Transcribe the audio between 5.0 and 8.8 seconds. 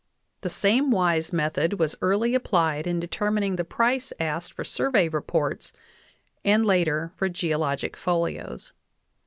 reports and later for geologic folios.